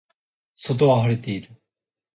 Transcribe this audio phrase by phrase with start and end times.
[0.55, 1.61] 外は晴れている